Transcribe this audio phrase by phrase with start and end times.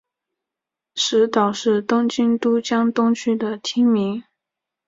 [0.95, 4.23] 石岛是东京都江东区的町名。